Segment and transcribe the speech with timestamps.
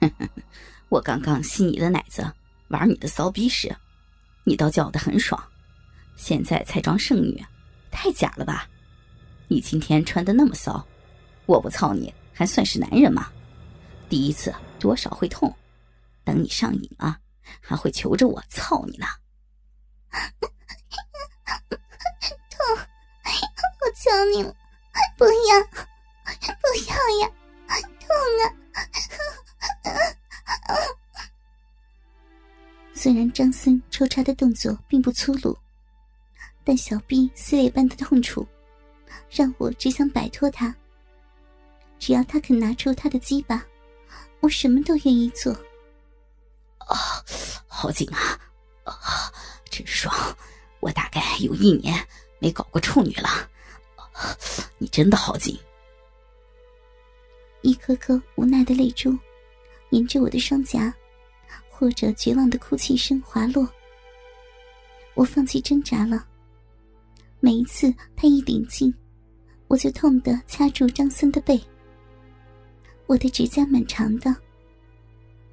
[0.88, 2.32] 我刚刚吸你的奶子，
[2.68, 3.74] 玩你的骚逼时，
[4.44, 5.42] 你倒叫得很爽。
[6.16, 7.44] 现在才装剩女，
[7.90, 8.68] 太假了吧？
[9.48, 10.86] 你今天穿的那么骚，
[11.46, 13.30] 我不操你还算是男人吗？
[14.08, 15.54] 第一次多少会痛，
[16.24, 17.18] 等你上瘾了，
[17.60, 19.06] 还会求着我操你呢。
[22.50, 22.60] 痛，
[23.80, 24.54] 我求你了，
[25.16, 25.30] 不要，
[26.60, 27.30] 不要呀，
[28.00, 28.08] 痛
[28.42, 28.44] 啊！
[32.94, 35.56] 虽然张森抽插的动作并不粗鲁，
[36.64, 38.46] 但小臂撕裂般的痛楚，
[39.30, 40.74] 让我只想摆脱他。
[41.98, 43.64] 只要他肯拿出他的鸡巴，
[44.40, 45.52] 我什么都愿意做。
[46.78, 47.24] 啊，
[47.66, 48.38] 好紧啊！
[48.84, 49.32] 啊，
[49.70, 50.14] 真爽！
[50.80, 51.94] 我大概有一年
[52.38, 53.28] 没搞过处女了。
[54.78, 55.58] 你真的好紧！
[57.62, 59.16] 一颗颗无奈的泪珠，
[59.90, 60.92] 沿着我的双颊，
[61.68, 63.68] 或者绝望的哭泣声滑落。
[65.14, 66.26] 我放弃挣扎了。
[67.40, 68.92] 每一次他一顶劲，
[69.68, 71.60] 我就痛得掐住张森的背。
[73.06, 74.34] 我的指甲蛮长的，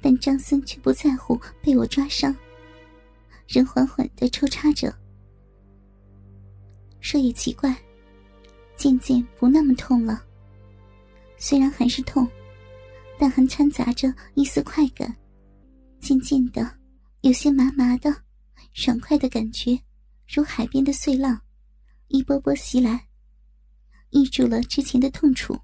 [0.00, 2.34] 但张森却不在乎被我抓伤，
[3.46, 4.92] 仍缓缓的抽插着。
[7.00, 7.76] 说也奇怪，
[8.74, 10.24] 渐渐不那么痛了。
[11.36, 12.28] 虽然还是痛，
[13.18, 15.14] 但还掺杂着一丝快感。
[15.98, 16.78] 渐渐的，
[17.22, 18.14] 有些麻麻的、
[18.72, 19.78] 爽快的感觉，
[20.28, 21.40] 如海边的碎浪，
[22.08, 23.08] 一波波袭来，
[24.10, 25.58] 抑住了之前的痛楚。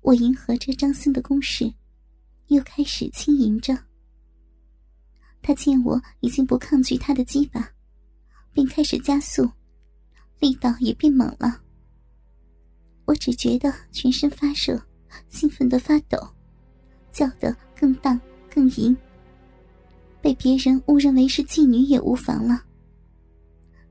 [0.00, 1.72] 我迎合着张森的攻势，
[2.48, 3.76] 又开始轻吟着。
[5.40, 7.68] 他见我已经不抗拒他的击打，
[8.52, 9.50] 便开始加速，
[10.38, 11.62] 力道也变猛了。
[13.06, 14.80] 我只觉得全身发热，
[15.28, 16.18] 兴奋的发抖，
[17.10, 18.20] 叫得更荡
[18.52, 18.96] 更淫。
[20.20, 22.62] 被别人误认为是妓女也无妨了。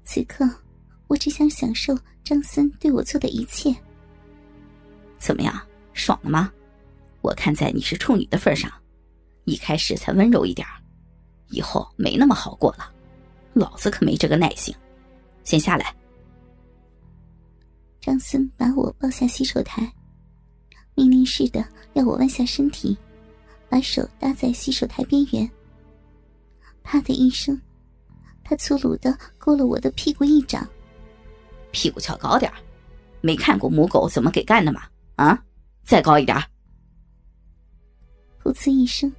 [0.03, 0.49] 此刻，
[1.07, 3.75] 我只想享受张森对我做的一切。
[5.17, 5.55] 怎么样？
[5.93, 6.51] 爽了吗？
[7.21, 8.71] 我看在你是处女的份上，
[9.45, 10.67] 一开始才温柔一点
[11.49, 12.91] 以后没那么好过了。
[13.53, 14.75] 老子可没这个耐性，
[15.43, 15.95] 先下来。
[18.01, 19.89] 张森把我抱下洗手台，
[20.95, 22.97] 命令似的要我弯下身体，
[23.69, 25.49] 把手搭在洗手台边缘。
[26.83, 27.59] 啪的一声，
[28.43, 30.67] 他粗鲁的勾了我的屁股一掌。
[31.71, 32.51] 屁股翘高点
[33.21, 34.83] 没看过母狗怎么给干的吗？
[35.15, 35.43] 啊？
[35.83, 36.37] 再高一点！
[38.43, 39.11] 噗呲一声，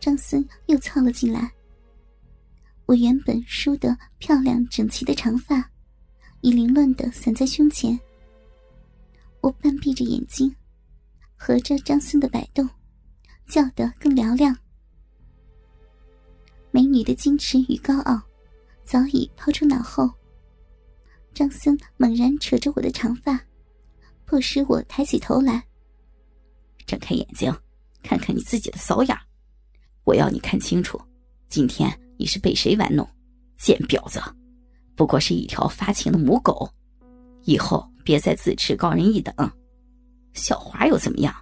[0.00, 1.50] 张森又凑了进来。
[2.86, 5.70] 我原本梳的漂亮整齐的长发，
[6.40, 7.98] 已凌乱的散在胸前。
[9.40, 10.54] 我半闭着眼睛，
[11.44, 12.68] 合着张森的摆动，
[13.48, 14.56] 叫得更嘹亮。
[16.70, 18.22] 美女的矜持与高傲，
[18.84, 20.08] 早已抛出脑后。
[21.34, 23.40] 张森猛然扯着我的长发。
[24.24, 25.66] 迫使我抬起头来，
[26.86, 27.52] 睁开眼睛，
[28.04, 29.18] 看看你自己的骚样。
[30.04, 30.96] 我要你看清楚，
[31.48, 33.04] 今天你是被谁玩弄？
[33.58, 34.22] 贱婊子，
[34.94, 36.70] 不过是一条发情的母狗。
[37.42, 39.34] 以后别再自持高人一等。
[40.32, 41.34] 小花又怎么样？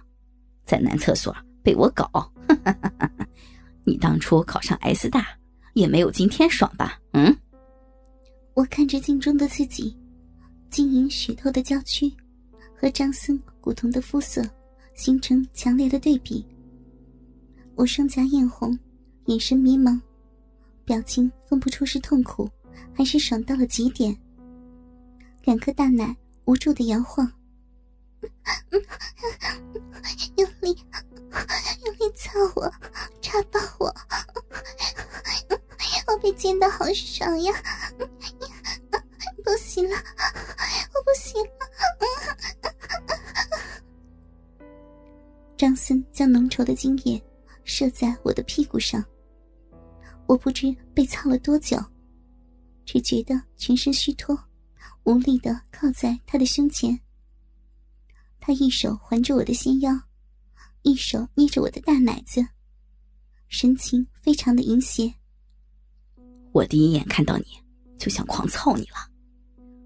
[0.65, 2.09] 在男厕所被我搞。
[3.83, 5.27] 你当初考上 S 大，
[5.73, 6.99] 也没有今天爽吧？
[7.13, 7.35] 嗯。
[8.53, 9.97] 我看着镜中的自己，
[10.69, 12.11] 晶莹雪透的娇躯。
[12.75, 14.43] 和张森古铜的肤色
[14.95, 16.43] 形成强烈的对比。
[17.75, 18.75] 我双颊艳红，
[19.25, 20.01] 眼神迷茫，
[20.83, 22.49] 表情分不出是痛苦
[22.91, 24.17] 还是爽到了极点。
[25.43, 26.15] 两颗大奶
[26.45, 27.31] 无助的摇晃，
[30.37, 30.77] 用力，
[31.85, 32.71] 用力操我，
[33.21, 33.93] 插爆我，
[36.07, 37.53] 我被奸的好爽呀！
[39.43, 39.95] 不行了，
[40.93, 41.49] 我不行了！
[45.57, 47.21] 张森将浓稠的精液
[47.63, 49.03] 射在我的屁股上，
[50.25, 51.77] 我不知被操了多久，
[52.85, 54.37] 只觉得全身虚脱，
[55.03, 56.97] 无力的靠在他的胸前。
[58.41, 59.91] 他一手环着我的纤腰，
[60.81, 62.43] 一手捏着我的大奶子，
[63.47, 65.13] 神情非常的淫邪。
[66.51, 67.45] 我第一眼看到你
[67.99, 68.97] 就想狂操你了，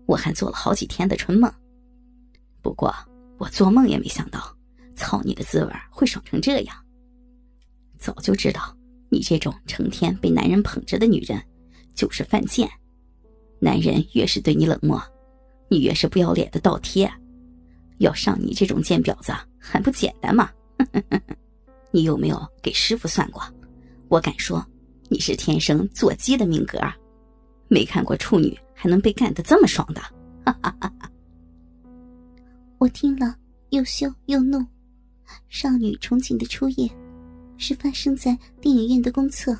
[0.07, 1.53] 我还做了好几天的春梦，
[2.61, 2.95] 不过
[3.37, 4.55] 我做梦也没想到。
[4.95, 6.85] 操你的滋味会爽成这样！
[7.99, 8.73] 早就知道
[9.09, 11.37] 你这种成天被男人捧着的女人
[11.93, 12.69] 就是犯贱。
[13.59, 14.97] 男人越是对你冷漠，
[15.69, 17.11] 你越是不要脸的倒贴。
[17.99, 20.49] 要上你这种贱婊子还不简单吗？
[21.91, 23.41] 你有没有给师傅算过？
[24.07, 24.65] 我敢说，
[25.09, 26.79] 你是天生做鸡的命格，
[27.67, 30.01] 没看过处女还能被干得这么爽的。
[30.45, 31.09] 哈哈哈哈
[32.77, 33.35] 我听了
[33.69, 34.63] 又羞又怒，
[35.49, 36.89] 少女憧憬的初夜，
[37.57, 39.57] 是发生在电影院的公厕，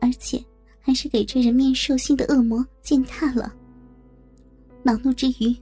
[0.00, 0.44] 而且
[0.80, 3.54] 还是给这人面兽心的恶魔践踏了。
[4.82, 5.56] 恼怒之余，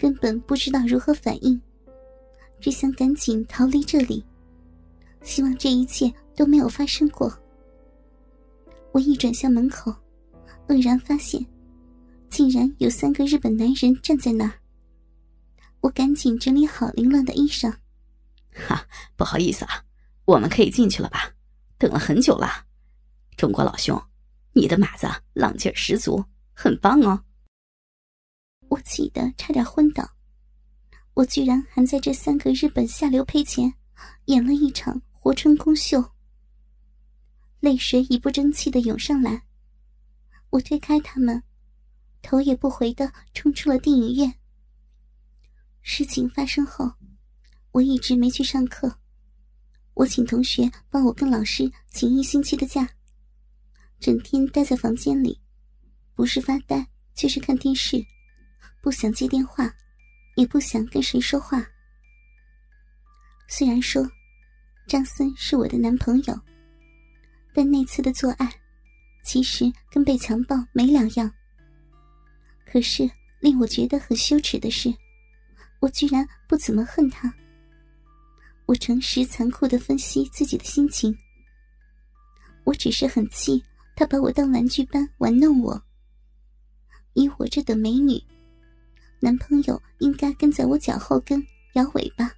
[0.00, 1.60] 根本不知道如何反应，
[2.58, 4.24] 只想赶紧逃离这里，
[5.22, 7.30] 希望这一切都没有发生过。
[8.92, 9.94] 我一转向门口，
[10.68, 11.44] 愕然发现，
[12.30, 14.54] 竟然有三个日本男人站在那儿。
[15.82, 17.70] 我赶紧整理好凌乱的衣裳。
[18.54, 18.86] 哈，
[19.16, 19.84] 不好意思啊，
[20.24, 21.30] 我们可以进去了吧？
[21.76, 22.64] 等了很久了。
[23.36, 24.02] 中国老兄，
[24.54, 26.24] 你的马子浪劲十足，
[26.54, 27.22] 很棒哦。
[28.70, 30.08] 我气得差点昏倒，
[31.14, 33.74] 我居然还在这三个日本下流胚前
[34.26, 36.12] 演了一场活春宫秀。
[37.58, 39.42] 泪水已不争气的涌上来，
[40.50, 41.42] 我推开他们，
[42.22, 44.34] 头也不回的冲出了电影院。
[45.82, 46.92] 事情发生后，
[47.72, 49.00] 我一直没去上课，
[49.94, 52.88] 我请同学帮我跟老师请一星期的假，
[53.98, 55.40] 整天待在房间里，
[56.14, 58.06] 不是发呆就是看电视。
[58.82, 59.72] 不想接电话，
[60.36, 61.66] 也不想跟谁说话。
[63.46, 64.08] 虽然说
[64.86, 66.40] 张森是我的男朋友，
[67.52, 68.50] 但那次的做爱，
[69.22, 71.30] 其实跟被强暴没两样。
[72.64, 73.10] 可是
[73.40, 74.94] 令我觉得很羞耻的是，
[75.80, 77.32] 我居然不怎么恨他。
[78.66, 81.16] 我诚实残酷的分析自己的心情，
[82.64, 83.62] 我只是很气
[83.96, 85.82] 他把我当玩具般玩弄我。
[87.14, 88.22] 以我这等美女。
[89.22, 92.32] 男朋友应该跟在我脚后跟摇尾巴，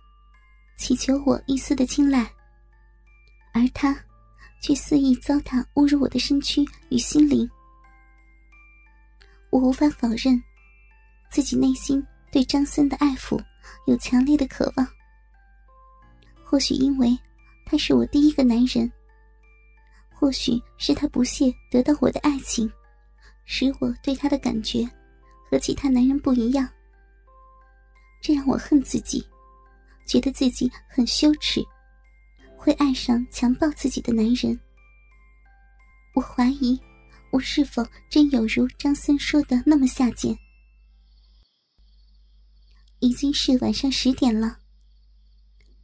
[0.77, 2.29] 祈求我一丝的青睐，
[3.55, 3.97] 而他
[4.61, 7.49] 却肆意糟蹋、侮辱我的身躯与心灵。
[9.51, 10.43] 我无法否认，
[11.31, 13.41] 自己内心对张森的爱抚
[13.87, 14.87] 有强烈的渴望。
[16.43, 17.17] 或许因为
[17.65, 18.91] 他是我第一个男人，
[20.11, 22.71] 或许是他不屑得到我的爱情，
[23.45, 24.85] 使我对他的感觉。
[25.53, 26.67] 和其他男人不一样，
[28.23, 29.23] 这让我恨自己，
[30.07, 31.63] 觉得自己很羞耻，
[32.57, 34.59] 会爱上强暴自己的男人。
[36.15, 36.81] 我怀疑，
[37.31, 40.35] 我是否真有如张森说的那么下贱？
[43.01, 44.59] 已经是晚上十点了，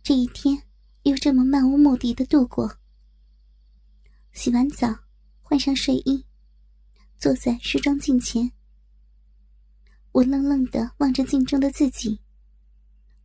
[0.03, 0.63] 这一天
[1.03, 2.79] 又这么漫无目的的度过。
[4.33, 4.89] 洗完澡，
[5.43, 6.25] 换上睡衣，
[7.19, 8.51] 坐在梳妆镜前。
[10.19, 12.19] 我愣愣的望着镜中的自己，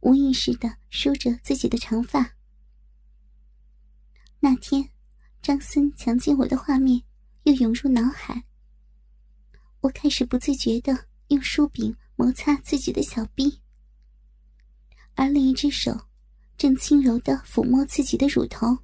[0.01, 2.35] 无意识的梳着自己的长发。
[4.39, 4.87] 那天，
[5.41, 7.01] 张森强奸我的画面
[7.45, 8.43] 又涌入脑海。
[9.79, 10.95] 我开始不自觉的
[11.29, 13.59] 用梳柄摩擦自己的小臂，
[15.15, 15.99] 而另一只手
[16.57, 18.77] 正轻柔的抚摸自己的乳头。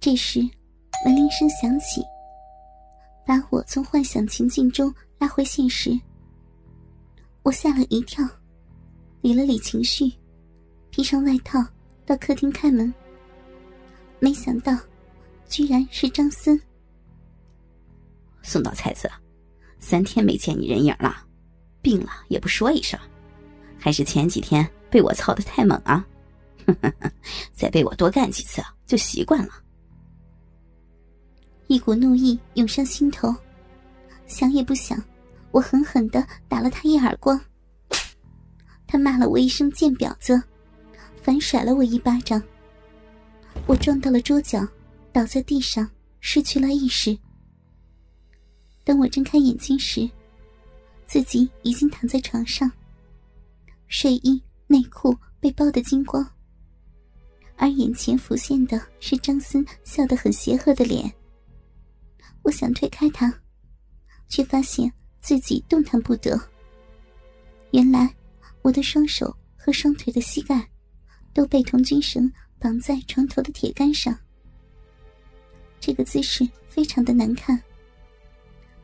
[0.00, 0.40] 这时，
[1.04, 2.02] 门铃声响起，
[3.24, 5.96] 把我从幻想情境中拉回现实。
[7.44, 8.26] 我吓了一跳，
[9.20, 10.10] 理了理情绪，
[10.90, 11.62] 披上外套
[12.06, 12.92] 到客厅开门。
[14.18, 14.74] 没想到，
[15.46, 16.58] 居然是张森。
[18.42, 19.10] 宋老才子，
[19.78, 21.14] 三天没见你人影了，
[21.82, 22.98] 病了也不说一声，
[23.78, 26.02] 还是前几天被我操的太猛啊！
[27.52, 29.52] 再被我多干几次就习惯了。
[31.66, 33.34] 一股怒意涌上心头，
[34.26, 34.98] 想也不想。
[35.54, 37.40] 我狠狠的打了他一耳光，
[38.88, 40.42] 他骂了我一声“贱婊子”，
[41.22, 42.42] 反甩了我一巴掌。
[43.64, 44.66] 我撞到了桌角，
[45.12, 47.16] 倒在地上，失去了意识。
[48.82, 50.10] 等我睁开眼睛时，
[51.06, 52.68] 自己已经躺在床上，
[53.86, 56.28] 睡衣内裤被包得精光，
[57.54, 61.14] 而眼前浮现的是张森笑得很邪恶的脸。
[62.42, 63.32] 我想推开他，
[64.26, 64.92] 却发现。
[65.24, 66.38] 自己动弹不得。
[67.70, 68.14] 原来，
[68.60, 70.68] 我的双手和双腿的膝盖
[71.32, 74.14] 都被童军绳绑在床头的铁杆上。
[75.80, 77.58] 这个姿势非常的难看。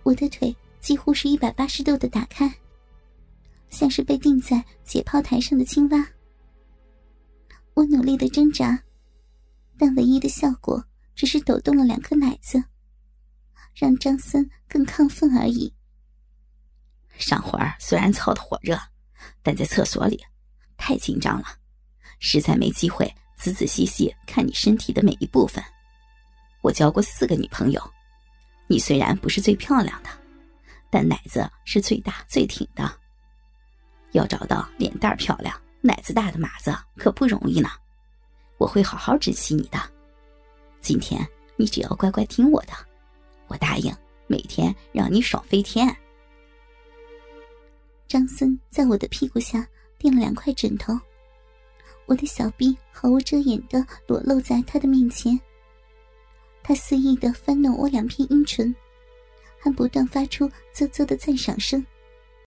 [0.02, 2.50] 我的腿几乎是一百八十度的打开，
[3.68, 6.08] 像是被钉在解剖台上的青蛙。
[7.74, 8.82] 我努力的挣扎，
[9.76, 10.82] 但唯一的效果
[11.14, 12.64] 只是抖动了两颗奶子，
[13.74, 15.70] 让张森更亢奋而已。
[17.20, 18.76] 上会儿虽然操的火热，
[19.42, 20.18] 但在厕所里
[20.76, 21.46] 太紧张了，
[22.18, 25.62] 实在没机会仔仔细细看你身体的每一部分。
[26.62, 27.80] 我交过四个女朋友，
[28.66, 30.08] 你虽然不是最漂亮的，
[30.90, 32.90] 但奶子是最大最挺的。
[34.12, 37.70] 要找到脸蛋漂亮、奶子大的马子可不容易呢。
[38.58, 39.78] 我会好好珍惜你的。
[40.80, 42.72] 今天你只要乖乖听我的，
[43.46, 43.94] 我答应
[44.26, 45.94] 每天让你爽飞天。
[48.10, 49.64] 张森在我的屁股下
[49.96, 50.98] 垫了两块枕头，
[52.06, 55.38] 我的小臂毫无遮掩的裸露在他的面前。
[56.60, 58.74] 他肆意的翻弄我两片阴唇，
[59.60, 61.86] 还不断发出啧啧的赞赏声。